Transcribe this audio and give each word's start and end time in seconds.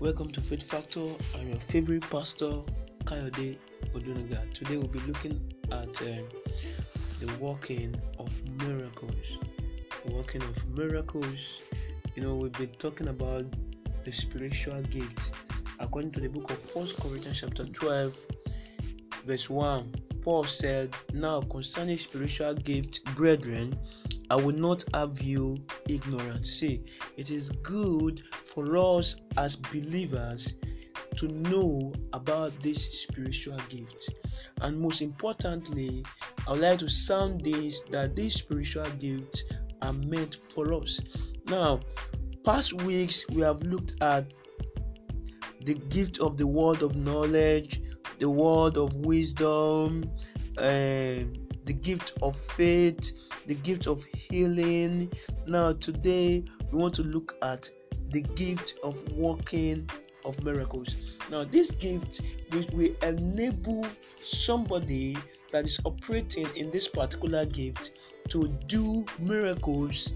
Welcome 0.00 0.30
to 0.30 0.40
Faith 0.40 0.62
Factor. 0.62 1.08
I'm 1.36 1.48
your 1.48 1.58
favorite 1.58 2.08
pastor, 2.08 2.52
Kayode 3.02 3.58
Odunaga. 3.96 4.54
Today 4.54 4.76
we'll 4.76 4.86
be 4.86 5.00
looking 5.00 5.52
at 5.72 6.00
uh, 6.00 6.22
the 7.18 7.28
working 7.40 8.00
of 8.20 8.32
miracles. 8.64 9.40
Working 10.08 10.42
of 10.42 10.68
miracles. 10.68 11.64
You 12.14 12.22
know, 12.22 12.36
we've 12.36 12.52
been 12.52 12.70
talking 12.78 13.08
about 13.08 13.46
the 14.04 14.12
spiritual 14.12 14.80
gift. 14.82 15.32
According 15.80 16.12
to 16.12 16.20
the 16.20 16.28
book 16.28 16.48
of 16.52 16.62
First 16.62 17.00
Corinthians 17.00 17.40
chapter 17.40 17.64
12, 17.64 18.26
verse 19.24 19.50
1, 19.50 19.92
Paul 20.22 20.44
said, 20.44 20.94
Now 21.12 21.40
concerning 21.40 21.96
spiritual 21.96 22.54
gift, 22.54 23.04
brethren, 23.16 23.76
I 24.30 24.36
will 24.36 24.54
not 24.54 24.84
have 24.94 25.20
you 25.22 25.56
ignorant. 25.88 26.46
See, 26.46 26.84
it 27.16 27.30
is 27.30 27.50
good 27.62 28.22
for 28.58 28.98
us 28.98 29.14
as 29.36 29.54
believers 29.54 30.56
to 31.16 31.28
know 31.28 31.92
about 32.12 32.50
this 32.60 33.02
spiritual 33.02 33.56
gift. 33.68 34.12
And 34.62 34.80
most 34.80 35.00
importantly, 35.00 36.04
I 36.44 36.50
would 36.50 36.60
like 36.60 36.80
to 36.80 36.88
sound 36.88 37.44
this 37.44 37.82
that 37.90 38.16
these 38.16 38.34
spiritual 38.34 38.90
gifts 38.98 39.44
are 39.80 39.92
meant 39.92 40.40
for 40.52 40.74
us. 40.74 41.00
Now, 41.46 41.78
past 42.44 42.72
weeks 42.82 43.24
we 43.30 43.42
have 43.42 43.62
looked 43.62 43.94
at 44.02 44.34
the 45.64 45.74
gift 45.74 46.18
of 46.18 46.36
the 46.36 46.46
word 46.46 46.82
of 46.82 46.96
knowledge, 46.96 47.80
the 48.18 48.28
word 48.28 48.76
of 48.76 48.92
wisdom, 48.96 50.10
um, 50.58 51.32
the 51.64 51.78
gift 51.80 52.14
of 52.22 52.34
faith, 52.36 53.12
the 53.46 53.54
gift 53.54 53.86
of 53.86 54.02
healing. 54.04 55.12
Now, 55.46 55.74
today 55.74 56.42
we 56.72 56.78
want 56.78 56.96
to 56.96 57.04
look 57.04 57.36
at 57.42 57.70
the 58.10 58.22
gift 58.22 58.74
of 58.82 59.00
working 59.12 59.88
of 60.24 60.42
miracles. 60.42 61.18
Now, 61.30 61.44
this 61.44 61.70
gift 61.70 62.22
will, 62.52 62.66
will 62.72 62.94
enable 63.02 63.86
somebody 64.16 65.16
that 65.52 65.64
is 65.64 65.80
operating 65.84 66.46
in 66.56 66.70
this 66.70 66.88
particular 66.88 67.46
gift 67.46 67.92
to 68.30 68.48
do 68.66 69.06
miracles 69.18 70.12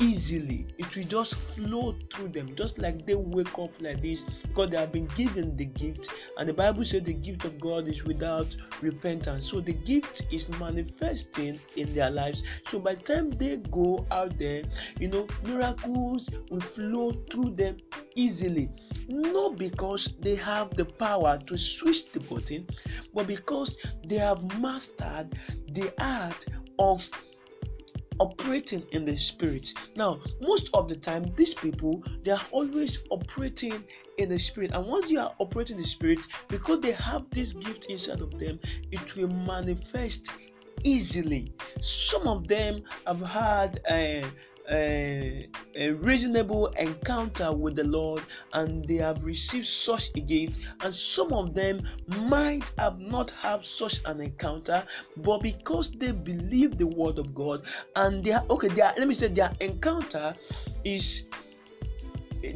easily. 0.00 0.66
It 0.78 0.96
will 0.96 1.04
just 1.04 1.34
flow 1.34 1.94
through 2.12 2.28
them 2.28 2.54
just 2.56 2.78
like 2.78 3.06
they 3.06 3.14
wake 3.14 3.58
up 3.58 3.70
like 3.80 4.00
this 4.02 4.24
because 4.24 4.70
they 4.70 4.78
have 4.78 4.92
been 4.92 5.06
given 5.14 5.54
the 5.56 5.66
gift. 5.66 6.08
And 6.38 6.48
the 6.48 6.54
bible 6.54 6.84
says 6.84 7.02
the 7.02 7.14
gift 7.14 7.44
of 7.44 7.60
god 7.60 7.86
is 7.86 8.04
without 8.04 8.56
repentance. 8.80 9.48
So 9.48 9.60
the 9.60 9.74
gift 9.74 10.26
is 10.32 10.48
manifesting 10.58 11.60
in 11.76 11.94
their 11.94 12.10
lives. 12.10 12.42
So 12.66 12.78
by 12.78 12.94
the 12.94 13.02
time 13.02 13.30
they 13.30 13.58
go 13.70 14.06
out 14.10 14.38
there 14.38 14.62
you 14.98 15.08
know 15.08 15.26
miracles 15.44 16.30
will 16.50 16.60
flow 16.60 17.12
through 17.30 17.54
them 17.56 17.76
easily. 18.14 18.70
Not 19.08 19.56
because 19.56 20.14
they 20.20 20.34
have 20.36 20.74
the 20.76 20.86
power 20.86 21.38
to 21.46 21.58
switch 21.58 22.10
the 22.12 22.20
button 22.20 22.66
but 23.14 23.26
because 23.26 23.76
they 24.06 24.16
have 24.16 24.60
mastered 24.60 25.36
the 25.72 25.92
art 25.98 26.46
of 26.78 27.08
operating 28.20 28.86
in 28.92 29.04
the 29.04 29.16
spirit. 29.16 29.72
Now, 29.96 30.20
most 30.40 30.70
of 30.74 30.88
the 30.88 30.96
time, 30.96 31.32
these 31.34 31.54
people 31.54 32.04
they 32.22 32.30
are 32.30 32.46
always 32.52 33.02
operating 33.10 33.82
in 34.18 34.28
the 34.28 34.38
spirit, 34.38 34.70
and 34.72 34.86
once 34.86 35.10
you 35.10 35.18
are 35.18 35.34
operating 35.38 35.76
in 35.76 35.82
the 35.82 35.88
spirit, 35.88 36.20
because 36.48 36.80
they 36.80 36.92
have 36.92 37.24
this 37.30 37.54
gift 37.54 37.86
inside 37.86 38.20
of 38.20 38.38
them, 38.38 38.60
it 38.92 39.16
will 39.16 39.28
manifest 39.28 40.30
easily. 40.84 41.52
Some 41.80 42.26
of 42.26 42.46
them 42.46 42.82
have 43.06 43.20
had 43.20 43.80
a 43.90 44.22
uh, 44.22 44.30
a, 44.70 45.48
a, 45.74 45.90
reasonable 45.92 46.66
encounter 46.78 47.52
with 47.52 47.76
the 47.76 47.84
Lord 47.84 48.22
and 48.52 48.86
they 48.86 48.96
have 48.96 49.24
received 49.24 49.66
such 49.66 50.10
a 50.16 50.20
gift, 50.20 50.60
and 50.82 50.92
some 50.92 51.32
of 51.32 51.54
them 51.54 51.82
might 52.28 52.72
have 52.78 52.98
not 52.98 53.30
have 53.32 53.64
such 53.64 54.00
an 54.06 54.20
encounter, 54.20 54.84
but 55.18 55.42
because 55.42 55.92
they 55.92 56.12
believe 56.12 56.78
the 56.78 56.86
word 56.86 57.18
of 57.18 57.34
God 57.34 57.66
and 57.96 58.22
they 58.24 58.32
are 58.32 58.44
okay, 58.50 58.68
they 58.68 58.82
are, 58.82 58.92
let 58.96 59.08
me 59.08 59.14
say 59.14 59.28
their 59.28 59.52
encounter 59.60 60.34
is 60.84 61.26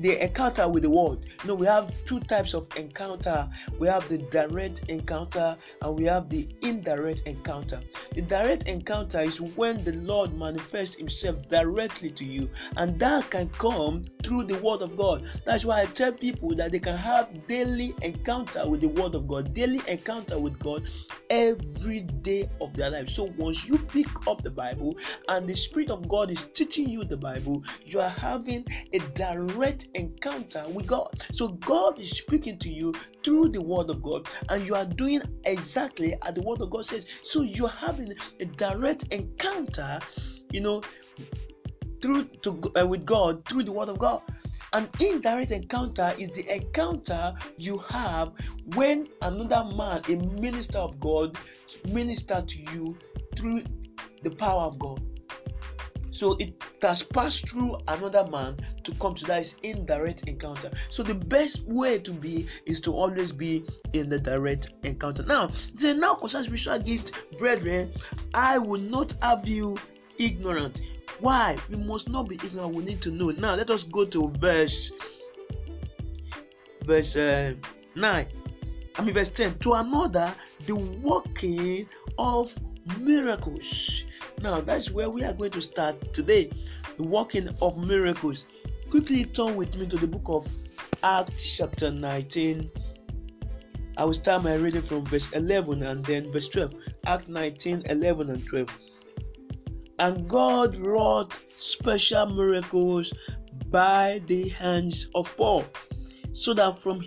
the 0.05 0.23
encounter 0.23 0.69
with 0.69 0.83
the 0.83 0.91
world. 0.91 1.25
You 1.43 1.49
know, 1.49 1.55
we 1.55 1.67
have 1.67 1.91
two 2.05 2.21
types 2.21 2.53
of 2.53 2.69
encounter. 2.77 3.49
We 3.79 3.89
have 3.89 4.07
the 4.07 4.19
direct 4.19 4.83
encounter 4.91 5.57
and 5.81 5.97
we 5.97 6.05
have 6.05 6.29
the 6.29 6.47
indirect 6.61 7.23
encounter. 7.25 7.81
The 8.15 8.21
direct 8.21 8.65
encounter 8.69 9.21
is 9.21 9.41
when 9.41 9.83
the 9.83 9.93
Lord 9.93 10.35
manifests 10.35 10.97
himself 10.97 11.49
directly 11.49 12.11
to 12.11 12.25
you, 12.25 12.51
and 12.77 13.01
that 13.01 13.31
can 13.31 13.49
come 13.49 14.05
through 14.23 14.45
the 14.45 14.59
word 14.59 14.83
of 14.83 14.95
God. 14.95 15.25
That's 15.47 15.65
why 15.65 15.81
I 15.81 15.87
tell 15.87 16.13
people 16.13 16.55
that 16.57 16.71
they 16.71 16.81
can 16.81 16.99
have 16.99 17.47
daily 17.49 17.95
encounter 18.03 18.69
with 18.69 18.83
the 18.83 18.89
word 18.89 19.15
of 19.15 19.27
God, 19.27 19.55
daily 19.55 19.81
encounter 19.89 20.39
with 20.39 20.59
God 20.59 20.87
every 21.31 22.01
day 22.01 22.51
of 22.61 22.77
their 22.77 22.91
life. 22.91 23.09
So 23.09 23.33
once 23.39 23.65
you 23.65 23.79
pick 23.79 24.09
up 24.29 24.43
the 24.43 24.51
Bible 24.51 24.99
and 25.29 25.49
the 25.49 25.55
Spirit 25.55 25.91
of 25.91 26.07
God 26.09 26.31
is 26.31 26.45
teaching 26.53 26.91
you 26.91 27.05
the 27.05 27.17
Bible, 27.17 27.65
you 27.87 28.01
are 28.01 28.11
having 28.11 28.67
a 28.93 28.99
direct 28.99 29.85
direct 29.85 29.94
encounter 29.95 30.65
with 30.69 30.87
God. 30.87 31.25
So 31.33 31.49
God 31.49 31.99
is 31.99 32.11
speaking 32.11 32.59
to 32.59 32.69
you 32.69 32.95
through 33.23 33.51
the 33.51 33.63
Word 33.63 33.91
of 33.91 34.03
God, 34.03 34.29
and 34.49 34.67
you 34.67 34.75
are 34.75 34.85
doing 34.85 35.23
exactly 35.45 36.15
as 36.23 36.35
the 36.35 36.43
Word 36.43 36.61
of 36.61 36.71
God 36.71 36.87
says. 36.87 37.07
So 37.23 37.43
you're 37.43 37.69
having 37.69 38.13
a 38.41 38.45
direct 38.45 39.05
encounter, 39.13 40.01
you 40.51 40.61
know, 40.61 40.83
through 42.03 42.25
to 42.43 42.61
uh, 42.79 42.87
with 42.87 43.07
God 43.07 43.47
through 43.49 43.65
the 43.65 43.73
Word 43.73 43.89
of 43.89 43.99
God. 43.99 44.23
An 44.75 44.89
indirect 45.01 45.53
encounter 45.53 46.13
is 46.19 46.31
the 46.33 46.53
encounter 46.55 47.35
you 47.57 47.79
have 47.79 48.33
when 48.75 49.09
another 49.23 49.65
man, 49.75 50.03
a 50.09 50.17
minister 50.41 50.79
of 50.79 50.99
God, 51.01 51.39
minister 51.89 52.43
to 52.47 52.59
you 52.73 52.99
through 53.37 53.63
the 54.23 54.31
power 54.31 54.63
of 54.63 54.79
God. 54.79 55.01
So 56.15 56.37
it 56.39 56.55
has 56.81 57.03
passed 57.03 57.49
through 57.49 57.77
another 57.89 58.25
man 58.31 58.57
to 58.85 58.95
come 58.95 59.17
to 59.17 59.25
that 59.25 59.41
is 59.41 59.57
indirect 59.65 60.29
encounter. 60.29 60.71
So 60.89 61.03
the 61.03 61.17
best 61.17 61.65
way 61.65 61.99
to 61.99 62.13
be 62.13 62.47
is 62.67 62.81
to 62.83 62.93
always 62.93 63.33
be 63.33 63.65
in 63.95 64.09
the 64.09 64.21
direct 64.21 64.75
encounter. 64.85 65.25
Now, 65.25 65.49
the 65.75 65.93
now 65.93 66.15
concerning 66.15 66.57
spiritual 66.57 66.79
gift, 66.79 67.37
brethren, 67.37 67.91
I 68.33 68.59
will 68.59 68.81
not 68.81 69.13
have 69.23 69.49
you 69.49 69.77
ignorant. 70.19 70.83
Why? 71.19 71.57
We 71.69 71.79
must 71.79 72.09
not 72.09 72.29
be 72.29 72.37
ignorant. 72.37 72.77
We 72.77 72.85
need 72.85 73.03
to 73.03 73.11
know. 73.11 73.31
Now 73.31 73.57
let 73.57 73.71
us 73.71 73.83
go 73.83 74.05
to 74.05 74.31
verse 74.39 74.93
verse 76.85 77.17
uh, 77.17 77.55
9. 77.97 78.27
I 78.97 79.03
mean 79.03 79.15
verse 79.15 79.31
10. 79.31 79.59
To 79.59 79.73
another, 79.73 80.33
the 80.67 80.77
working 80.77 81.89
of 82.19 82.55
miracles. 82.99 84.05
Now, 84.41 84.61
that's 84.61 84.91
where 84.91 85.11
we 85.11 85.25
are 85.25 85.33
going 85.33 85.53
to 85.53 85.61
start 85.61 86.13
today 86.13 86.51
the 86.97 87.03
working 87.03 87.49
of 87.61 87.79
miracles. 87.79 88.47
Quickly 88.91 89.25
turn 89.25 89.57
with 89.57 89.77
me 89.77 89.87
to 89.87 89.97
the 89.97 90.07
book 90.07 90.25
of 90.27 90.47
Acts, 91.03 91.57
chapter 91.57 91.91
19. 91.91 92.71
I 93.97 94.05
will 94.05 94.13
start 94.13 94.45
my 94.45 94.55
reading 94.57 94.83
from 94.83 95.05
verse 95.07 95.33
11 95.33 95.83
and 95.83 96.05
then 96.05 96.31
verse 96.33 96.49
12. 96.49 96.75
Act 97.07 97.29
19, 97.29 97.85
11, 97.89 98.31
and 98.31 98.47
12. 98.47 98.69
And 99.99 100.29
God 100.29 100.77
wrought 100.77 101.39
special 101.57 102.27
miracles 102.27 103.13
by 103.71 104.21
the 104.27 104.49
hands 104.49 105.09
of 105.15 105.37
Paul, 105.37 105.65
so 106.33 106.55
that 106.55 106.79
from 106.79 107.05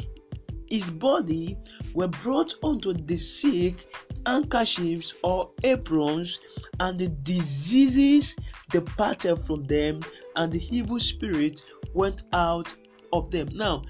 his 0.69 0.91
body 0.91 1.57
were 1.93 2.07
brought 2.07 2.53
unto 2.63 2.93
the 2.93 3.17
sick 3.17 3.87
handkerchiefs 4.27 5.13
or 5.23 5.49
aprons, 5.63 6.39
and 6.81 6.99
the 6.99 7.07
diseases 7.23 8.35
departed 8.69 9.37
from 9.37 9.63
them, 9.63 10.01
and 10.35 10.51
the 10.51 10.61
evil 10.69 10.99
spirit 10.99 11.63
went 11.93 12.23
out 12.33 12.75
of 13.13 13.31
them. 13.31 13.47
Now, 13.53 13.83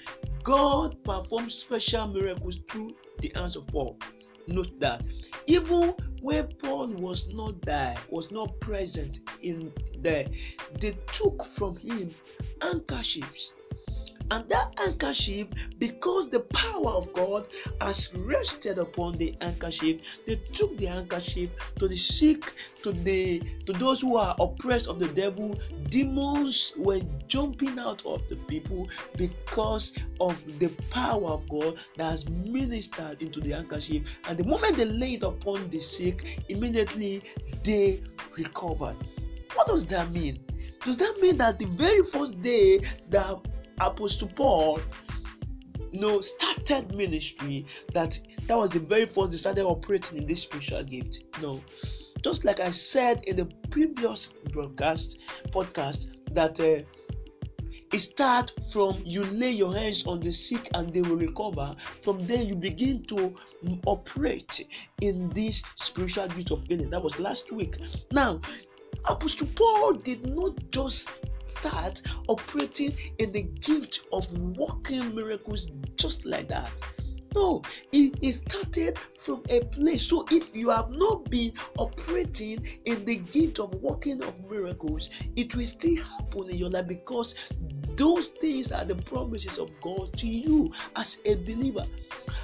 God 0.44 1.04
performed 1.04 1.51
special 1.51 2.07
miracles 2.07 2.60
through 2.69 2.95
the 3.19 3.31
hands 3.36 3.56
of 3.56 3.66
Paul. 3.68 3.98
Note 4.45 4.80
that 4.80 5.01
even 5.48 5.95
when 6.22 6.48
Paul 6.60 6.88
was 6.88 7.34
not 7.34 7.60
there, 7.63 7.95
was 8.10 8.31
not 8.31 8.60
present 8.60 9.19
in 9.42 9.74
there, 10.00 10.28
they 10.80 10.95
took 11.12 11.44
from 11.44 11.75
him 11.75 12.13
handkerchiefs 12.62 13.54
and 14.31 14.47
that 14.50 14.74
handkerchief, 14.77 15.47
because 15.79 16.29
the 16.29 16.41
power 16.41 16.89
of 16.89 17.12
God 17.13 17.47
has 17.81 18.13
rested 18.15 18.77
upon 18.77 19.13
the 19.13 19.35
handkerchief, 19.41 20.01
they 20.25 20.35
took 20.53 20.77
the 20.77 20.85
handkerchief 20.85 21.50
to 21.77 21.88
the 21.88 21.95
sick, 21.95 22.53
to 22.83 22.91
the 22.91 23.41
to 23.65 23.74
those 23.74 24.01
who 24.01 24.18
are 24.18 24.35
oppressed 24.39 24.88
of 24.88 25.00
the 25.00 25.07
devil. 25.09 25.57
Demons 25.89 26.74
were 26.77 27.01
jumping 27.27 27.79
out 27.79 28.06
of 28.06 28.27
the 28.27 28.35
people 28.47 28.89
because 29.15 29.94
of 30.19 30.59
the 30.59 30.68
power 30.89 31.29
of 31.29 31.47
God 31.50 31.77
that 31.95 32.09
has 32.12 32.27
ministered 32.29 33.21
into 33.21 33.39
the 33.39 33.51
handkerchief. 33.51 34.18
And 34.27 34.38
the 34.38 34.44
moment 34.44 34.77
they 34.77 34.85
laid 34.85 35.24
upon 35.24 35.69
the 35.69 35.79
sick, 35.79 36.44
immediately 36.50 37.24
they 37.63 38.01
recovered. 38.38 38.97
What 39.53 39.68
does 39.68 39.85
that 39.88 40.12
mean? 40.12 40.39
Does 40.83 40.97
that 40.97 41.18
mean 41.21 41.38
that 41.38 41.59
the 41.59 41.65
very 41.65 42.03
first 42.03 42.41
day 42.41 42.81
that 43.09 43.38
Apostle 43.79 44.29
Paul 44.29 44.79
you 45.91 46.01
know 46.01 46.19
started 46.21 46.94
ministry 46.94 47.65
that 47.94 48.19
that 48.47 48.57
was 48.57 48.71
the 48.71 48.79
very 48.79 49.06
first 49.06 49.31
they 49.31 49.38
started 49.38 49.63
operating 49.63 50.18
in 50.18 50.27
this 50.27 50.41
spiritual 50.41 50.83
gift. 50.83 51.24
No 51.41 51.62
just 52.24 52.45
like 52.45 52.59
i 52.59 52.71
said 52.71 53.24
in 53.25 53.35
the 53.35 53.45
previous 53.69 54.29
broadcast 54.51 55.19
podcast 55.51 56.18
that 56.33 56.59
uh, 56.59 56.81
it 57.94 58.00
starts 58.00 58.74
from 58.74 59.01
you 59.06 59.24
lay 59.25 59.51
your 59.51 59.74
hands 59.74 60.06
on 60.07 60.19
the 60.19 60.31
sick 60.31 60.69
and 60.74 60.94
they 60.94 61.01
will 61.01 61.15
recover. 61.15 61.74
From 62.03 62.19
there 62.27 62.41
you 62.41 62.53
begin 62.53 63.03
to 63.06 63.33
operate 63.85 64.68
in 65.01 65.29
this 65.29 65.63
spiritual 65.75 66.27
gift 66.27 66.51
of 66.51 66.65
healing. 66.65 66.89
That 66.89 67.01
was 67.01 67.18
last 67.18 67.50
week. 67.53 67.77
Now 68.12 68.41
apostle 69.06 69.48
paul 69.56 69.94
did 69.94 70.25
not 70.36 70.54
just 70.72 71.12
start 71.48 72.01
operating 72.28 72.94
in 73.19 73.31
the 73.31 73.44
gift 73.44 74.01
of 74.12 74.31
working 74.57 75.16
miracles 75.16 75.68
just 75.95 76.25
like 76.25 76.48
that. 76.48 76.72
No, 77.36 77.62
it, 77.92 78.18
it 78.22 78.34
started 78.34 78.98
from 79.24 79.44
a 79.50 79.60
place. 79.66 80.04
So 80.04 80.25
if 80.31 80.56
you 80.56 80.69
have 80.69 80.89
not 80.89 81.30
been 81.30 81.54
operating 81.78 82.66
in 82.86 83.06
the 83.06 83.18
gift 83.18 83.60
of 83.60 83.74
working 83.75 84.24
of 84.24 84.50
miracles, 84.50 85.10
it 85.36 85.56
will 85.56 85.66
still 85.66 86.04
happen 86.04 86.50
in 86.50 86.57
your 86.57 86.69
life 86.69 86.88
because 86.88 87.36
those 87.95 88.30
things 88.30 88.72
are 88.72 88.86
the 88.86 88.95
promises 88.95 89.60
of 89.60 89.72
God 89.81 90.13
to 90.13 90.28
you 90.28 90.72
as 90.95 91.19
a 91.25 91.36
believer. 91.36 91.86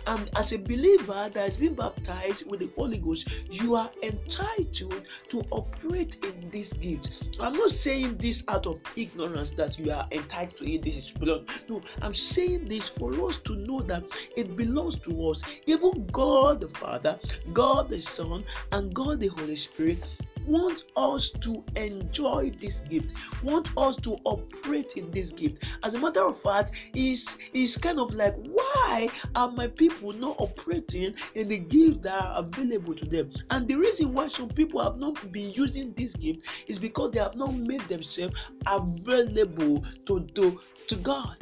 And 0.06 0.30
as 0.36 0.52
a 0.52 0.58
believer 0.60 1.30
that 1.34 1.36
has 1.36 1.58
been 1.58 1.76
baptized 1.76 2.50
with 2.50 2.60
the 2.60 2.70
Holy 2.76 2.98
Ghost, 2.98 3.30
you 3.50 3.76
are 3.76 3.90
entitled 4.02 5.04
to 5.30 5.42
operate 5.52 6.18
in 6.24 6.50
this 6.52 6.74
gift. 6.74 7.38
I'm 7.40 7.56
not 7.56 7.72
saying 7.72 8.18
this 8.18 8.44
out 8.48 8.68
of 8.68 8.82
ignorance 8.96 9.52
that 9.52 9.80
you 9.80 9.92
are 9.92 10.08
entitled 10.12 10.58
to 10.58 10.72
it. 10.72 10.84
This 10.84 10.98
is 10.98 11.12
belong. 11.12 11.48
No, 11.70 11.82
I'm 12.02 12.14
saying 12.14 12.66
this 12.66 12.90
for 12.90 13.14
us 13.28 13.38
to 13.40 13.56
know 13.56 13.82
that 13.84 14.04
it 14.36 14.56
belongs 14.56 15.00
to 15.00 15.30
us. 15.30 15.44
Even 15.66 16.06
God 16.08 16.62
the 16.62 16.68
Father, 16.70 17.18
God 17.54 17.90
the 17.90 18.02
Son, 18.02 18.44
and 18.72 18.94
God 18.94 19.20
the 19.20 19.28
Holy 19.28 19.56
Spirit 19.56 20.04
want 20.45 20.86
us 20.95 21.31
to 21.31 21.63
enjoy 21.75 22.51
this 22.60 22.81
gift, 22.81 23.13
want 23.44 23.72
us 23.78 23.95
to 23.98 24.18
operate 24.25 24.98
in 24.98 25.10
this 25.12 25.31
gift. 25.31 25.63
As 25.84 25.94
a 25.94 26.00
matter 26.00 26.22
of 26.22 26.40
fact, 26.40 26.72
is 26.94 27.38
is 27.54 27.78
kind 27.78 28.00
of 28.00 28.13
like 28.13 28.36
why 28.36 29.10
are 29.36 29.51
my 29.51 29.68
people 29.68 30.13
not 30.13 30.36
operating 30.40 31.13
in 31.36 31.48
the 31.48 31.60
gift 31.60 32.04
that 32.04 32.22
are 32.22 32.40
available 32.40 32.94
to 32.95 33.06
them? 33.06 33.30
And 33.50 33.68
the 33.68 33.75
reason 33.75 34.13
why 34.13 34.28
some 34.28 34.50
people 34.50 34.81
have 34.81 34.98
not 34.98 35.31
been 35.31 35.51
using 35.51 35.94
this 35.94 36.13
gift 36.13 36.45
is 36.68 36.80
because 36.80 37.12
they 37.12 37.19
have 37.19 37.36
not 37.36 37.54
made 37.54 37.81
themselves 37.81 38.36
available 38.66 39.84
to, 40.06 40.22
to, 40.36 40.60
to 40.88 40.95
God. 40.98 41.38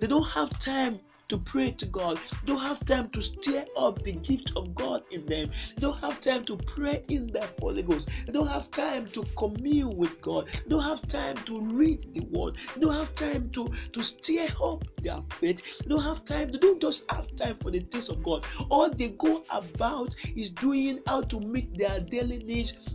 They 0.00 0.06
don't 0.06 0.26
have 0.28 0.50
time 0.58 1.00
to 1.32 1.38
pray 1.38 1.70
to 1.70 1.86
God. 1.86 2.18
They 2.44 2.52
don't 2.52 2.60
have 2.60 2.84
time 2.84 3.08
to 3.10 3.22
stir 3.22 3.64
up 3.74 4.04
the 4.04 4.12
gift 4.12 4.52
of 4.54 4.74
God 4.74 5.02
in 5.10 5.24
them. 5.24 5.50
They 5.74 5.80
don't 5.80 5.98
have 6.00 6.20
time 6.20 6.44
to 6.44 6.58
pray 6.58 7.02
in 7.08 7.28
the 7.28 7.48
Holy 7.58 7.82
Ghost. 7.82 8.10
They 8.26 8.32
don't 8.32 8.48
have 8.48 8.70
time 8.70 9.06
to 9.14 9.24
commune 9.38 9.96
with 9.96 10.20
God. 10.20 10.48
They 10.48 10.68
don't 10.68 10.82
have 10.82 11.08
time 11.08 11.38
to 11.46 11.58
read 11.58 12.12
the 12.12 12.20
word. 12.30 12.56
They 12.74 12.82
don't 12.82 12.92
have 12.92 13.14
time 13.14 13.48
to, 13.50 13.72
to 13.92 14.02
stir 14.02 14.48
up 14.62 14.84
their 15.00 15.22
faith. 15.38 15.78
They 15.78 15.88
don't 15.88 16.02
have 16.02 16.22
time. 16.26 16.52
They 16.52 16.58
don't 16.58 16.82
just 16.82 17.10
have 17.10 17.34
time 17.34 17.56
for 17.56 17.70
the 17.70 17.80
things 17.80 18.10
of 18.10 18.22
God. 18.22 18.44
All 18.68 18.90
they 18.90 19.08
go 19.08 19.42
about 19.50 20.14
is 20.36 20.50
doing 20.50 21.00
how 21.06 21.22
to 21.22 21.40
meet 21.40 21.78
their 21.78 21.98
daily 22.00 22.38
needs 22.38 22.94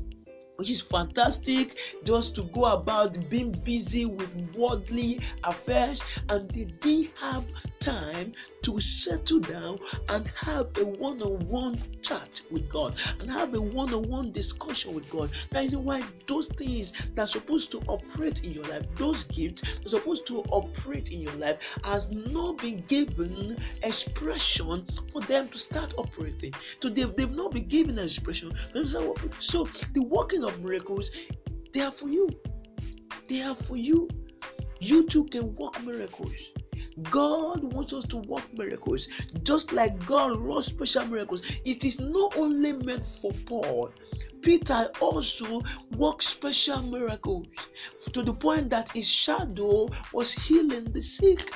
which 0.57 0.69
is 0.69 0.81
fantastic 0.81 1.77
just 2.03 2.35
to 2.35 2.43
go 2.43 2.65
about 2.65 3.29
being 3.29 3.55
busy 3.63 4.05
with 4.05 4.29
worldly 4.55 5.19
affairs. 5.43 6.03
And 6.29 6.49
they 6.51 6.65
didn't 6.65 7.11
have 7.19 7.45
time 7.79 8.33
to 8.63 8.79
settle 8.79 9.39
down 9.39 9.79
and 10.09 10.27
have 10.27 10.67
a 10.77 10.85
one-on-one 10.85 11.79
chat 12.01 12.41
with 12.51 12.67
god 12.69 12.95
and 13.19 13.29
have 13.29 13.53
a 13.53 13.61
one-on-one 13.61 14.31
discussion 14.31 14.93
with 14.93 15.09
god? 15.09 15.29
That 15.51 15.63
is 15.63 15.75
why 15.75 16.03
those 16.27 16.47
things 16.49 16.93
that 17.15 17.21
are 17.21 17.27
supposed 17.27 17.71
to 17.71 17.79
operate 17.87 18.43
in 18.43 18.51
your 18.51 18.65
life 18.65 18.83
those 18.97 19.23
gifts 19.23 19.61
that 19.61 19.85
are 19.85 19.89
supposed 19.89 20.27
to 20.27 20.39
operate 20.49 21.11
in 21.11 21.21
your 21.21 21.33
life 21.33 21.57
has 21.83 22.09
not 22.09 22.57
been 22.57 22.83
given 22.87 23.57
expression 23.83 24.85
for 25.11 25.21
them 25.21 25.47
to 25.49 25.57
start 25.57 25.93
operating. 25.97 26.53
So 26.81 26.89
they've, 26.89 27.15
they've 27.15 27.31
not 27.31 27.51
been 27.53 27.67
given 27.67 27.97
expression. 27.99 28.53
So 29.39 29.67
the 29.93 30.01
working 30.01 30.43
of 30.47 30.63
miracles, 30.63 31.11
they 31.73 31.81
are 31.81 31.91
for 31.91 32.09
you. 32.09 32.29
They 33.29 33.41
are 33.41 33.55
for 33.55 33.77
you. 33.77 34.07
You 34.79 35.05
too 35.07 35.25
can 35.25 35.55
work 35.55 35.83
miracles. 35.83 36.51
God 37.09 37.73
wants 37.73 37.93
us 37.93 38.05
to 38.05 38.17
work 38.17 38.43
miracles, 38.57 39.07
just 39.43 39.71
like 39.71 40.03
God 40.05 40.39
wrought 40.39 40.63
special 40.63 41.05
miracles. 41.05 41.43
It 41.65 41.85
is 41.85 41.99
not 41.99 42.35
only 42.37 42.73
meant 42.73 43.05
for 43.21 43.31
Paul. 43.45 43.91
Peter 44.41 44.89
also 44.99 45.61
worked 45.95 46.23
special 46.23 46.81
miracles 46.83 47.47
to 48.13 48.23
the 48.23 48.33
point 48.33 48.69
that 48.71 48.89
his 48.93 49.07
shadow 49.07 49.89
was 50.13 50.33
healing 50.33 50.85
the 50.85 51.01
sick. 51.01 51.53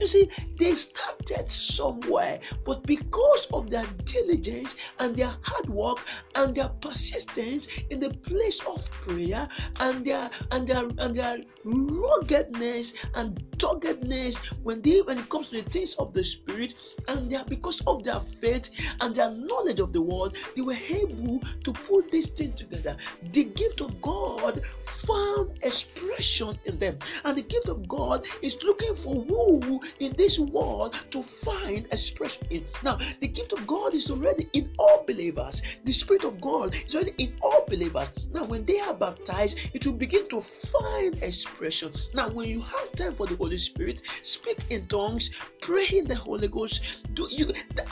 You 0.00 0.06
see, 0.06 0.28
they 0.58 0.74
started 0.74 1.48
somewhere, 1.48 2.40
but 2.64 2.84
because 2.84 3.46
of 3.52 3.70
their 3.70 3.86
diligence 4.04 4.76
and 4.98 5.16
their 5.16 5.34
hard 5.42 5.68
work 5.68 5.98
and 6.34 6.54
their 6.54 6.68
persistence 6.80 7.68
in 7.90 8.00
the 8.00 8.10
place 8.10 8.60
of 8.66 8.84
prayer 8.90 9.48
and 9.80 10.04
their 10.04 10.30
and 10.50 10.66
their 10.66 10.88
and 10.98 11.14
their 11.14 11.38
ruggedness 11.64 12.94
and 13.14 13.42
doggedness 13.58 14.36
when 14.62 14.82
they 14.82 15.00
when 15.02 15.18
it 15.18 15.28
comes 15.28 15.48
to 15.48 15.62
the 15.62 15.70
things 15.70 15.94
of 15.94 16.12
the 16.12 16.22
spirit 16.24 16.74
and 17.08 17.30
their 17.30 17.44
because 17.44 17.80
of 17.86 18.02
their 18.04 18.20
faith 18.40 18.70
and 19.00 19.14
their 19.14 19.30
knowledge 19.30 19.80
of 19.80 19.92
the 19.92 20.02
world, 20.02 20.36
they 20.56 20.62
were 20.62 20.76
able 20.88 21.40
to 21.62 21.72
put 21.72 22.10
this 22.10 22.28
thing 22.28 22.52
together. 22.52 22.96
The 23.32 23.44
gift 23.44 23.80
of 23.80 24.00
God 24.00 24.62
found 25.06 25.58
expression 25.62 26.58
in 26.64 26.78
them, 26.78 26.98
and 27.24 27.36
the 27.36 27.42
gift 27.42 27.68
of 27.68 27.86
God 27.88 28.26
is 28.42 28.62
looking 28.62 28.94
for 28.94 29.22
who 29.24 29.80
in 30.00 30.12
this 30.16 30.38
world 30.38 30.94
to 31.10 31.22
find 31.22 31.86
expression 31.92 32.46
in. 32.50 32.64
Now, 32.82 32.98
the 33.20 33.28
gift 33.28 33.52
of 33.52 33.66
God 33.66 33.94
is 33.94 34.10
already 34.10 34.48
in 34.52 34.70
all 34.78 35.04
believers. 35.06 35.62
The 35.84 35.92
Spirit 35.92 36.24
of 36.24 36.40
God 36.40 36.74
is 36.74 36.94
already 36.94 37.14
in 37.18 37.34
all 37.42 37.64
believers. 37.68 38.10
Now, 38.32 38.44
when 38.44 38.64
they 38.64 38.80
are 38.80 38.94
baptized, 38.94 39.58
it 39.74 39.86
will 39.86 39.94
begin 39.94 40.28
to 40.28 40.40
find 40.40 41.22
expression. 41.22 41.92
Now, 42.14 42.28
when 42.28 42.48
you 42.48 42.60
have 42.60 42.92
time 42.92 43.14
for 43.14 43.26
the 43.26 43.36
Holy 43.36 43.58
Spirit, 43.58 44.02
speak 44.22 44.58
in 44.70 44.86
tongues, 44.86 45.30
pray 45.60 45.86
in 45.92 46.06
the 46.06 46.14
Holy 46.14 46.48
Ghost. 46.48 46.82
Do 47.14 47.28
you 47.30 47.46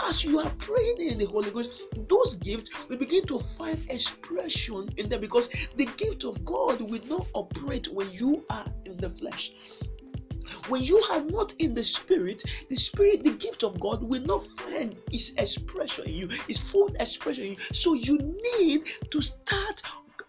as 0.08 0.24
you 0.24 0.38
are 0.38 0.50
praying 0.58 1.00
in 1.00 1.18
the 1.18 1.26
Holy 1.26 1.50
Ghost, 1.50 1.82
those 2.08 2.34
gifts 2.34 2.88
will 2.88 2.96
begin 2.96 3.24
to 3.26 3.38
find 3.38 3.78
expression 3.88 4.88
in 4.96 5.08
them 5.08 5.20
because 5.20 5.48
the 5.76 5.86
gift 5.96 6.24
of 6.24 6.44
God 6.44 6.80
will 6.80 7.04
not 7.08 7.26
operate 7.34 7.88
when 7.92 8.10
you 8.10 8.44
are 8.50 8.66
in 8.84 8.96
the 8.96 9.10
flesh. 9.10 9.52
When 10.68 10.82
you 10.82 10.98
are 11.10 11.20
not 11.20 11.54
in 11.58 11.74
the 11.74 11.82
spirit, 11.82 12.44
the 12.68 12.76
spirit, 12.76 13.24
the 13.24 13.32
gift 13.32 13.64
of 13.64 13.78
God 13.80 14.02
will 14.02 14.22
not 14.22 14.44
find 14.44 14.96
its 15.12 15.32
expression 15.32 16.06
in 16.06 16.14
you, 16.14 16.28
its 16.48 16.58
full 16.58 16.88
expression 17.00 17.44
in 17.44 17.50
you. 17.52 17.56
So 17.72 17.94
you 17.94 18.18
need 18.60 18.84
to 19.10 19.20
start 19.20 19.82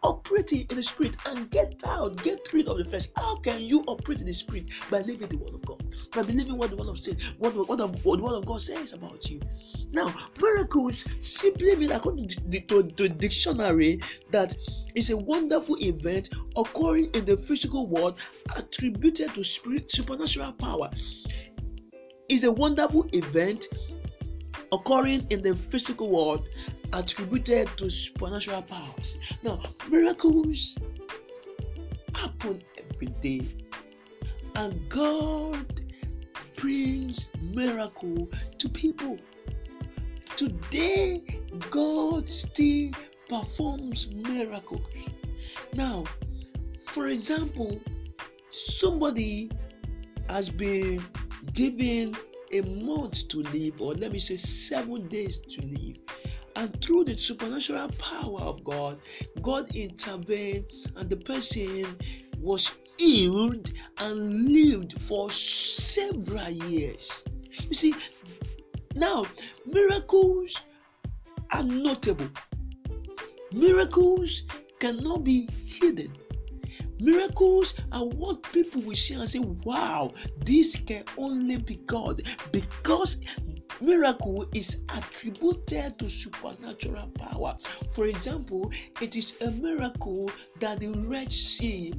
operating 0.03 0.67
in 0.69 0.75
the 0.75 0.83
spirit 0.83 1.15
and 1.25 1.49
get 1.49 1.81
out, 1.85 2.21
get 2.23 2.51
rid 2.53 2.67
of 2.67 2.77
the 2.77 2.85
flesh. 2.85 3.07
How 3.15 3.37
can 3.37 3.61
you 3.61 3.83
operate 3.87 4.19
in 4.21 4.27
the 4.27 4.33
spirit? 4.33 4.65
By 4.89 4.99
living 4.99 5.29
the 5.29 5.37
word 5.37 5.53
of 5.53 5.65
God, 5.65 5.83
by 6.13 6.23
believing 6.23 6.57
what 6.57 6.69
the 6.71 6.75
word 6.75 6.87
of 6.87 6.97
sin, 6.97 7.17
what, 7.37 7.55
what, 7.55 7.67
what, 7.69 7.77
the 7.77 8.23
word 8.23 8.35
of 8.35 8.45
God 8.45 8.61
says 8.61 8.93
about 8.93 9.29
you. 9.29 9.39
Now, 9.91 10.13
miracles 10.41 11.05
simply 11.21 11.75
means, 11.75 11.91
according 11.91 12.27
to 12.29 12.41
the, 12.47 12.59
to 12.61 12.81
the 12.83 13.09
dictionary, 13.09 14.01
that 14.31 14.55
it's 14.95 15.09
a 15.09 15.17
wonderful 15.17 15.77
event 15.81 16.29
occurring 16.55 17.09
in 17.13 17.25
the 17.25 17.37
physical 17.37 17.87
world 17.87 18.19
attributed 18.55 19.33
to 19.35 19.43
spirit 19.43 19.89
supernatural 19.89 20.53
power. 20.53 20.89
Is 22.29 22.43
a 22.43 22.51
wonderful 22.51 23.07
event 23.13 23.67
occurring 24.71 25.21
in 25.29 25.41
the 25.41 25.55
physical 25.55 26.09
world 26.09 26.47
attributed 26.93 27.69
to 27.77 27.89
supernatural 27.89 28.61
powers. 28.63 29.15
Now, 29.43 29.61
miracles 29.89 30.77
happen 32.15 32.61
every 32.77 33.07
day, 33.21 33.41
and 34.55 34.89
God 34.89 35.81
brings 36.55 37.29
miracle 37.41 38.29
to 38.57 38.69
people. 38.69 39.17
Today, 40.37 41.23
God 41.69 42.29
still 42.29 42.91
performs 43.29 44.11
miracles. 44.11 44.81
Now, 45.73 46.03
for 46.87 47.07
example, 47.07 47.79
somebody 48.49 49.51
has 50.29 50.49
been 50.49 51.03
given 51.53 52.15
a 52.51 52.61
month 52.61 53.27
to 53.29 53.39
live, 53.39 53.81
or 53.81 53.93
let 53.95 54.11
me 54.11 54.19
say 54.19 54.35
seven 54.35 55.07
days 55.07 55.39
to 55.39 55.61
live. 55.65 55.97
And 56.55 56.79
through 56.83 57.05
the 57.05 57.17
supernatural 57.17 57.89
power 57.97 58.41
of 58.41 58.63
God, 58.63 58.99
God 59.41 59.75
intervened, 59.75 60.71
and 60.95 61.09
the 61.09 61.17
person 61.17 61.97
was 62.39 62.71
healed 62.97 63.71
and 63.97 64.49
lived 64.49 65.01
for 65.01 65.31
several 65.31 66.49
years. 66.49 67.25
You 67.67 67.73
see, 67.73 67.95
now 68.95 69.25
miracles 69.65 70.61
are 71.51 71.63
notable. 71.63 72.29
Miracles 73.53 74.43
cannot 74.79 75.23
be 75.23 75.47
hidden. 75.65 76.11
Miracles 76.99 77.75
are 77.91 78.05
what 78.05 78.41
people 78.51 78.81
will 78.81 78.95
see 78.95 79.13
and 79.13 79.29
say, 79.29 79.39
wow, 79.39 80.11
this 80.43 80.75
can 80.75 81.03
only 81.17 81.57
be 81.57 81.75
God 81.85 82.23
because 82.51 83.17
miracle 83.79 84.47
is 84.55 84.83
attributed 84.95 85.99
to 85.99 86.09
supernatural 86.09 87.09
power. 87.19 87.55
For 87.93 88.05
example, 88.05 88.71
it 89.01 89.15
is 89.15 89.35
a 89.41 89.51
miracle 89.51 90.31
that 90.59 90.79
the 90.79 90.89
Red 90.89 91.31
Sea 91.31 91.93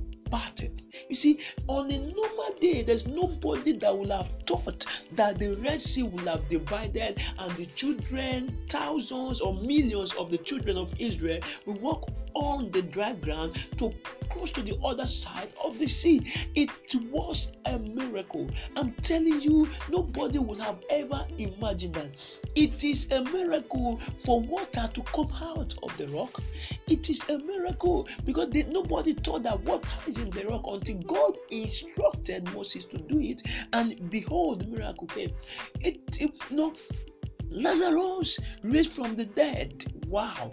You 1.09 1.15
see, 1.15 1.41
on 1.69 1.91
a 1.91 1.99
normal 1.99 2.55
day, 2.61 2.83
there's 2.83 3.07
nobody 3.07 3.73
that 3.73 3.97
will 3.97 4.11
have 4.11 4.27
thought 4.47 4.87
that 5.13 5.39
the 5.39 5.55
Red 5.57 5.81
Sea 5.81 6.05
will 6.05 6.27
have 6.27 6.49
divided 6.49 7.21
and 7.39 7.57
the 7.57 7.67
children, 7.67 8.57
thousands 8.69 9.41
or 9.41 9.55
millions 9.55 10.13
of 10.15 10.31
the 10.31 10.39
children 10.39 10.77
of 10.77 10.93
Israel 10.99 11.41
will 11.67 11.75
walk 11.75 12.09
on 12.35 12.71
the 12.71 12.83
dry 12.83 13.13
ground 13.15 13.57
to 13.79 13.93
cross 14.31 14.51
to 14.53 14.63
the 14.63 14.77
other 14.85 15.07
side 15.07 15.53
of 15.65 15.79
the 15.79 15.87
sea. 15.87 16.33
It 16.55 16.71
was 17.11 17.53
a 17.65 17.79
miracle. 17.79 18.49
I'm 18.77 18.93
telling 19.03 19.41
you, 19.41 19.69
nobody 19.91 20.39
would 20.39 20.59
have 20.59 20.79
ever 20.91 21.27
imagined 21.39 21.95
that. 21.95 22.11
It 22.55 22.85
is 22.85 23.11
a 23.11 23.23
miracle 23.23 24.01
for 24.25 24.41
water 24.41 24.91
to 24.93 25.03
come 25.03 25.33
out 25.43 25.75
of 25.83 25.97
the 25.97 26.09
rock. 26.09 26.41
It 26.87 27.11
is 27.11 27.25
a 27.29 27.39
miracle 27.39 28.09
because 28.25 28.51
they, 28.51 28.65
nobody 28.65 29.15
thought 29.15 29.43
that 29.45 29.61
water 29.63 29.97
is 30.07 30.19
in 30.19 30.31
the 30.31 30.45
rock 30.47 30.65
until 30.67 30.99
God 30.99 31.39
instructed 31.51 32.53
Moses 32.53 32.85
to 32.87 32.99
do 32.99 33.21
it. 33.21 33.43
And 33.73 34.11
behold, 34.11 34.61
the 34.61 34.67
miracle 34.67 35.07
came. 35.07 35.33
It, 35.81 36.01
it 36.21 36.31
no 36.51 36.75
Lazarus 37.51 38.41
raised 38.63 38.93
from 38.93 39.17
the 39.17 39.27
dead. 39.27 39.85
Wow, 40.07 40.51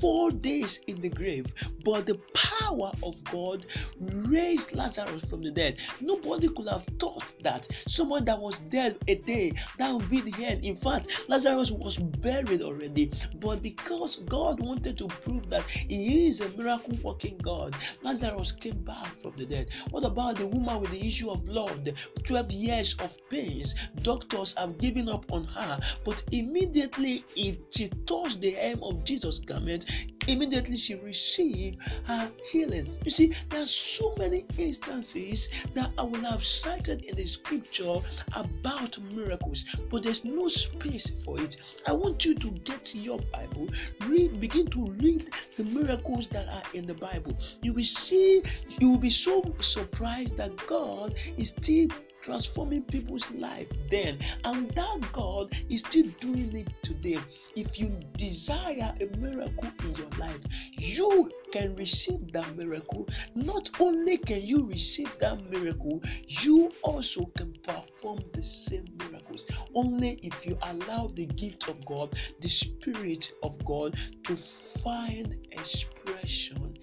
four 0.00 0.30
days 0.30 0.80
in 0.86 1.00
the 1.00 1.08
grave, 1.08 1.52
but 1.84 2.06
the 2.06 2.20
power 2.32 2.92
of 3.02 3.22
God 3.24 3.66
raised 4.00 4.74
Lazarus 4.74 5.24
from 5.24 5.42
the 5.42 5.50
dead. 5.50 5.78
Nobody 6.00 6.48
could 6.48 6.68
have 6.68 6.84
thought 6.98 7.34
that 7.42 7.66
someone 7.88 8.24
that 8.26 8.38
was 8.38 8.58
dead 8.68 8.98
a 9.08 9.16
day 9.16 9.52
that 9.78 9.92
would 9.92 10.08
be 10.08 10.20
the 10.20 10.44
end. 10.44 10.64
In 10.64 10.76
fact, 10.76 11.28
Lazarus 11.28 11.70
was 11.70 11.96
buried 11.96 12.62
already, 12.62 13.10
but 13.40 13.62
because 13.62 14.16
God 14.28 14.60
wanted 14.60 14.96
to 14.98 15.08
prove 15.08 15.50
that 15.50 15.64
He 15.64 16.26
is 16.26 16.40
a 16.40 16.48
miracle 16.50 16.96
working 17.02 17.38
God, 17.38 17.74
Lazarus 18.02 18.52
came 18.52 18.82
back 18.84 19.16
from 19.16 19.32
the 19.36 19.46
dead. 19.46 19.68
What 19.90 20.04
about 20.04 20.36
the 20.36 20.46
woman 20.46 20.80
with 20.80 20.90
the 20.90 21.06
issue 21.06 21.30
of 21.30 21.44
blood? 21.46 21.94
12 22.24 22.52
years 22.52 22.94
of 23.00 23.16
pains. 23.28 23.74
Doctors 24.02 24.54
have 24.56 24.78
given 24.78 25.08
up 25.08 25.30
on 25.32 25.44
her, 25.44 25.80
but 26.04 26.22
immediately 26.32 27.24
she 27.34 27.88
touched 28.06 28.40
the 28.40 28.52
hem 28.52 28.82
of 28.82 29.04
Jesus' 29.04 29.38
garment, 29.38 29.86
immediately 30.28 30.76
she 30.76 30.94
received 30.96 31.78
her 32.04 32.30
healing. 32.50 32.90
You 33.04 33.10
see, 33.10 33.34
there 33.48 33.62
are 33.62 33.66
so 33.66 34.14
many 34.18 34.46
instances 34.58 35.50
that 35.74 35.92
I 35.98 36.02
will 36.04 36.22
have 36.22 36.42
cited 36.42 37.04
in 37.04 37.16
the 37.16 37.24
scripture 37.24 37.98
about 38.34 38.98
miracles, 39.12 39.64
but 39.90 40.02
there's 40.02 40.24
no 40.24 40.48
space 40.48 41.24
for 41.24 41.40
it. 41.40 41.56
I 41.86 41.92
want 41.92 42.24
you 42.24 42.34
to 42.34 42.50
get 42.64 42.94
your 42.94 43.18
Bible, 43.32 43.68
read, 44.06 44.40
begin 44.40 44.66
to 44.68 44.86
read 45.00 45.30
the 45.56 45.64
miracles 45.64 46.28
that 46.28 46.48
are 46.48 46.62
in 46.74 46.86
the 46.86 46.94
Bible. 46.94 47.36
You 47.62 47.72
will 47.72 47.82
see, 47.82 48.42
you 48.80 48.90
will 48.90 48.98
be 48.98 49.10
so 49.10 49.54
surprised 49.60 50.36
that 50.36 50.56
God 50.66 51.14
is 51.36 51.48
still 51.48 51.88
transforming 52.22 52.82
people's 52.82 53.30
life 53.32 53.70
then 53.90 54.18
and 54.44 54.70
that 54.72 55.00
god 55.12 55.50
is 55.68 55.80
still 55.80 56.06
doing 56.20 56.54
it 56.54 56.68
today. 56.82 57.18
If 57.56 57.78
you 57.78 57.88
desire 58.16 58.94
a 59.00 59.16
miracle 59.16 59.70
in 59.84 59.94
your 59.94 60.10
life 60.18 60.42
you 60.72 61.30
can 61.52 61.74
receive 61.76 62.32
that 62.32 62.56
miracle. 62.56 63.08
Not 63.34 63.70
only 63.80 64.18
can 64.18 64.42
you 64.42 64.64
receive 64.66 65.16
that 65.18 65.48
miracle 65.50 66.02
you 66.26 66.72
also 66.82 67.26
can 67.36 67.54
perform 67.62 68.20
the 68.32 68.42
same 68.42 68.86
miracles. 68.98 69.46
Only 69.74 70.20
if 70.22 70.46
you 70.46 70.58
allow 70.62 71.08
the 71.08 71.26
gift 71.26 71.68
of 71.68 71.84
god 71.86 72.16
the 72.40 72.48
spirit 72.48 73.32
of 73.42 73.62
god 73.64 73.98
to 74.24 74.36
find 74.36 75.36
expression 75.52 76.76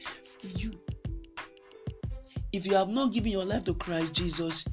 in 0.44 0.50
you. 0.56 0.72
If 2.54 2.66
you 2.66 2.76
have 2.76 2.90
not 2.90 3.14
given 3.14 3.32
your 3.32 3.46
life 3.46 3.66
to 3.66 3.74
Christ 3.74 4.14
Jesus, 4.14 4.66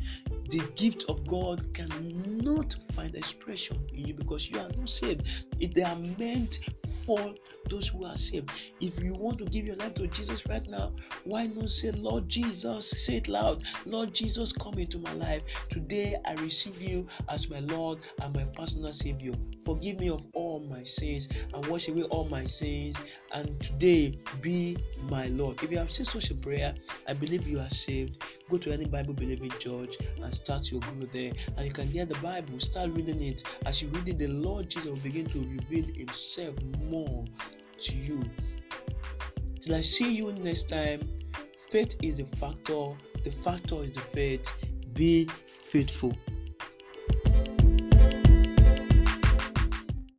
the 0.51 0.61
gift 0.77 1.05
of 1.09 1.27
God 1.27 1.73
cannot 1.75 2.77
find 2.93 3.15
expression 3.15 3.79
in 3.93 4.09
you 4.09 4.15
because 4.15 4.49
you 4.49 4.59
are 4.59 4.69
not 4.77 4.89
saved. 4.89 5.23
It, 5.61 5.75
they 5.75 5.83
are 5.83 5.97
meant 6.19 6.61
for 7.07 7.35
those 7.69 7.89
who 7.89 8.05
are 8.05 8.17
saved. 8.17 8.51
If 8.81 9.01
you 9.01 9.15
want 9.15 9.39
to 9.39 9.45
give 9.47 9.67
your 9.67 9.77
life 9.77 9.95
to 9.95 10.07
Jesus 10.09 10.47
right 10.47 10.67
now, 10.69 10.93
why 11.25 11.47
not 11.47 11.71
say, 11.71 11.91
Lord 11.93 12.29
Jesus, 12.29 12.91
say 12.91 13.17
it 13.17 13.29
loud, 13.29 13.63
Lord 13.87 14.15
Jesus, 14.15 14.53
come 14.53 14.75
into 14.79 14.99
my 14.99 15.13
life. 15.15 15.43
Today 15.71 16.17
I 16.25 16.35
receive 16.35 16.81
you 16.81 17.07
as 17.29 17.49
my 17.49 17.61
Lord 17.61 17.99
and 18.21 18.35
my 18.35 18.45
personal 18.45 18.93
Savior. 18.93 19.35
Forgive 19.65 19.99
me 19.99 20.11
of 20.11 20.27
all 20.35 20.61
my 20.61 20.83
sins 20.85 21.29
and 21.53 21.67
wash 21.67 21.89
away 21.89 22.03
all 22.05 22.25
my 22.27 22.45
sins. 22.45 22.97
And 23.33 23.59
today 23.61 24.19
be 24.41 24.77
my 25.09 25.27
Lord. 25.29 25.63
If 25.63 25.71
you 25.71 25.79
have 25.79 25.91
said 25.91 26.07
such 26.07 26.31
a 26.31 26.35
prayer, 26.35 26.75
I 27.09 27.15
believe 27.15 27.49
you 27.49 27.61
are 27.61 27.71
saved. 27.71 28.23
Go 28.51 28.59
to 28.59 28.73
any 28.73 28.85
Bible 28.85 29.15
believing 29.15 29.51
church 29.59 29.97
and 30.23 30.33
start 30.35 30.71
your 30.71 30.81
growth 30.81 31.12
there. 31.12 31.33
And 31.57 31.67
you 31.67 31.73
can 31.73 31.91
get 31.91 32.09
the 32.09 32.17
Bible, 32.17 32.59
start 32.61 32.91
reading 32.93 33.23
it. 33.23 33.45
As 33.67 33.81
you 33.83 33.88
read 33.88 34.09
it, 34.09 34.19
the 34.19 34.29
Lord 34.29 34.69
Jesus 34.69 34.88
will 34.88 34.97
begin 34.97 35.26
to 35.26 35.38
reveal 35.38 35.85
Himself 35.95 36.55
more 36.88 37.25
to 37.81 37.95
you. 37.95 38.23
Till 39.61 39.75
I 39.75 39.81
see 39.81 40.12
you 40.12 40.33
next 40.33 40.69
time, 40.69 41.09
faith 41.71 41.97
is 42.03 42.19
the 42.19 42.25
factor, 42.37 42.93
the 43.25 43.31
factor 43.43 43.83
is 43.83 43.95
the 43.95 44.00
faith. 44.00 44.53
Be 44.95 45.26
faithful. 45.47 46.17